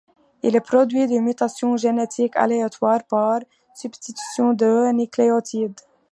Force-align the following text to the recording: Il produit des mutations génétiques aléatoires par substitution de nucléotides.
Il 0.41 0.59
produit 0.61 1.05
des 1.05 1.19
mutations 1.19 1.77
génétiques 1.77 2.35
aléatoires 2.35 3.03
par 3.07 3.41
substitution 3.75 4.53
de 4.55 4.91
nucléotides. 4.91 5.79